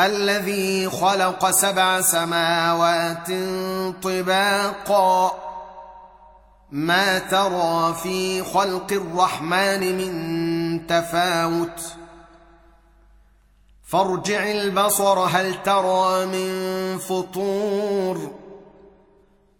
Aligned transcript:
الذي 0.00 0.90
خلق 0.90 1.50
سبع 1.50 2.00
سماوات 2.00 3.28
طباقا. 4.02 5.32
ما 6.70 7.18
ترى 7.18 7.94
في 8.02 8.42
خلق 8.42 8.92
الرحمن 8.92 9.96
من 9.96 10.86
تفاوت. 10.86 11.82
فارجع 13.84 14.50
البصر 14.50 15.18
هل 15.18 15.62
ترى 15.62 16.26
من 16.26 16.98
فطور؟ 16.98 18.30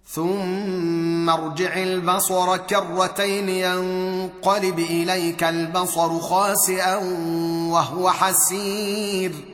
ثم 0.09 1.31
ارجع 1.31 1.83
البصر 1.83 2.57
كرتين 2.57 3.49
ينقلب 3.49 4.79
إليك 4.79 5.45
البصر 5.45 6.19
خاسئا 6.21 6.97
وهو 7.71 8.11
حسير. 8.11 9.54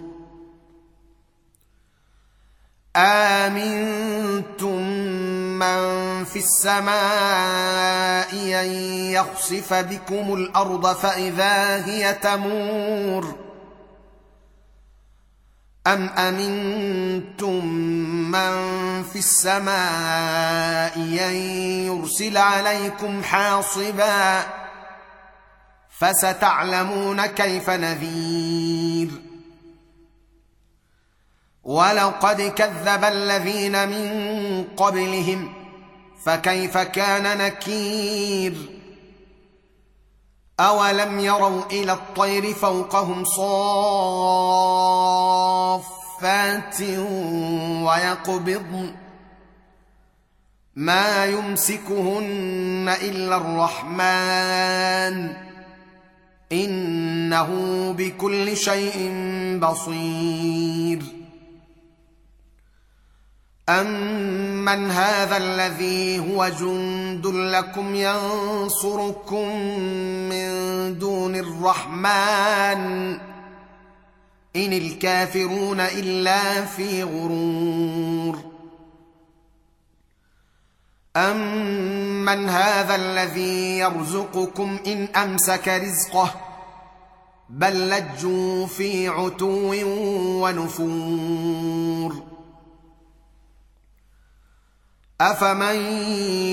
آمنتم 2.95 4.81
من 5.59 6.23
في 6.25 6.39
السماء 6.39 6.91
أن 8.33 8.71
يخسف 9.11 9.73
بكم 9.73 10.33
الأرض 10.33 10.95
فإذا 10.95 11.85
هي 11.85 12.13
تمور 12.13 13.35
أم 15.87 16.09
أمنتم 16.09 17.65
من 18.31 18.53
في 19.03 19.19
السماء 19.19 20.97
أن 20.97 21.35
يرسل 21.85 22.37
عليكم 22.37 23.23
حاصبا 23.23 24.43
فستعلمون 25.89 27.25
كيف 27.25 27.69
نذير 27.69 29.30
ولقد 31.63 32.41
كذب 32.41 33.03
الذين 33.03 33.89
من 33.89 34.63
قبلهم 34.77 35.53
فكيف 36.25 36.77
كان 36.77 37.37
نكير؟ 37.37 38.53
أولم 40.59 41.19
يروا 41.19 41.61
إلى 41.71 41.93
الطير 41.93 42.53
فوقهم 42.53 43.25
صافات 43.25 43.61
ويقبضن؟ 47.85 48.95
ما 50.75 51.25
يمسكهن 51.25 52.95
إلا 53.01 53.37
الرحمن. 53.37 55.33
إنه 56.51 57.49
بكل 57.97 58.57
شيء 58.57 59.11
بصير. 59.61 61.20
امن 63.71 64.91
هذا 64.91 65.37
الذي 65.37 66.19
هو 66.19 66.47
جند 66.47 67.27
لكم 67.27 67.95
ينصركم 67.95 69.59
من 70.29 70.49
دون 70.99 71.35
الرحمن 71.35 73.11
ان 74.55 74.73
الكافرون 74.73 75.79
الا 75.79 76.65
في 76.65 77.03
غرور 77.03 78.39
امن 81.15 82.49
هذا 82.49 82.95
الذي 82.95 83.77
يرزقكم 83.77 84.77
ان 84.87 85.07
امسك 85.15 85.67
رزقه 85.67 86.33
بل 87.49 87.89
لجوا 87.89 88.67
في 88.67 89.07
عتو 89.07 89.73
ونفور 90.43 92.30
أفمن 95.21 95.75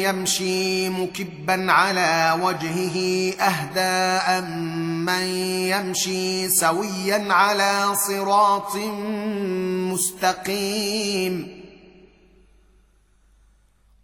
يمشي 0.03 0.89
مكبا 0.89 1.73
على 1.73 2.39
وجهه 2.43 2.97
أهدى 3.41 4.21
امن 4.39 5.23
يمشي 5.73 6.49
سويا 6.49 7.33
على 7.33 7.95
صراط 8.09 8.77
مستقيم 9.93 11.59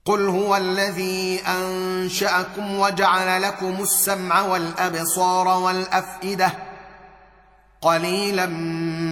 قل 0.05 0.28
هو 0.28 0.56
الذي 0.56 1.40
أنشأكم 1.40 2.78
وجعل 2.78 3.43
لكم 3.43 3.82
السمع 3.82 4.40
والأبصار 4.43 5.49
والأفئدة 5.49 6.52
قليلا 7.81 8.46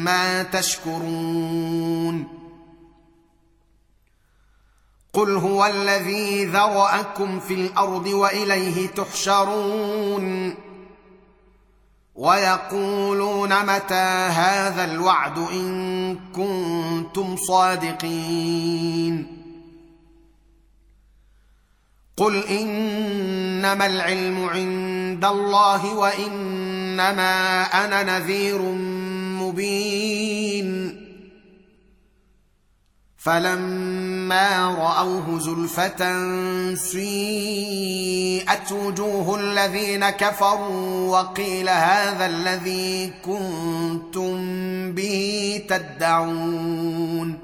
ما 0.04 0.42
تشكرون 0.42 1.91
قل 5.12 5.36
هو 5.36 5.66
الذي 5.66 6.44
ذراكم 6.44 7.40
في 7.40 7.54
الأرض 7.54 8.06
واليه 8.06 8.86
تحشرون 8.86 10.54
ويقولون 12.14 13.66
متى 13.66 14.28
هذا 14.28 14.84
الوعد 14.84 15.38
ان 15.38 16.18
كنتم 16.34 17.36
صادقين 17.36 19.26
قل 22.16 22.44
انما 22.44 23.86
العلم 23.86 24.44
عند 24.44 25.24
الله 25.24 25.94
وانما 25.94 27.62
أنا 27.64 28.02
نذير 28.02 28.62
مبين 29.42 31.02
رأوه 34.78 35.38
زلفة 35.38 36.02
سيئت 36.74 38.72
وجوه 38.72 39.40
الذين 39.40 40.10
كفروا 40.10 41.18
وقيل 41.18 41.68
هذا 41.68 42.26
الذي 42.26 43.12
كنتم 43.24 44.32
به 44.92 45.62
تدعون 45.68 47.38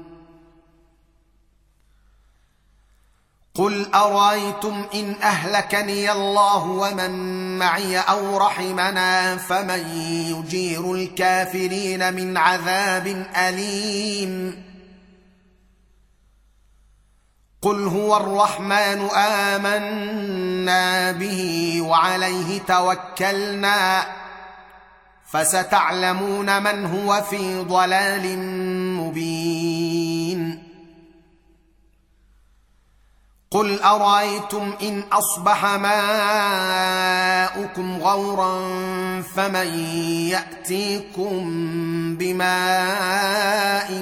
قل 3.55 3.93
أرأيتم 3.93 4.85
إن 4.93 5.15
أهلكني 5.23 6.11
الله 6.11 6.65
ومن 6.65 7.11
معي 7.57 7.99
أو 7.99 8.37
رحمنا 8.37 9.37
فمن 9.37 9.87
يجير 10.29 10.93
الكافرين 10.93 12.13
من 12.13 12.37
عذاب 12.37 13.25
أليم 13.37 14.63
قل 17.61 17.87
هو 17.87 18.17
الرحمن 18.17 19.09
امنا 19.15 21.11
به 21.11 21.81
وعليه 21.81 22.59
توكلنا 22.59 24.05
فستعلمون 25.31 26.63
من 26.63 26.85
هو 26.85 27.21
في 27.21 27.59
ضلال 27.59 28.37
مبين 28.97 30.63
قل 33.51 33.79
ارايتم 33.81 34.73
ان 34.81 35.03
اصبح 35.11 35.65
ماؤكم 35.65 35.97
غورا 38.01 38.61
فمن 39.21 39.79
ياتيكم 40.29 41.43
بماء 42.19 44.01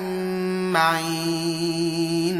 معين 0.73 2.36